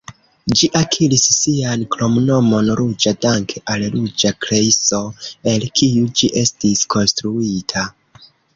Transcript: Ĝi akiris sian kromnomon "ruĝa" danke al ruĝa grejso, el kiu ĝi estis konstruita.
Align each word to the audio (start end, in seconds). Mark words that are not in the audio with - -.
Ĝi 0.59 0.67
akiris 0.77 1.25
sian 1.33 1.83
kromnomon 1.95 2.71
"ruĝa" 2.79 3.13
danke 3.27 3.63
al 3.75 3.85
ruĝa 3.97 4.33
grejso, 4.47 5.03
el 5.55 5.69
kiu 5.83 6.11
ĝi 6.23 6.33
estis 6.45 6.85
konstruita. 6.97 7.89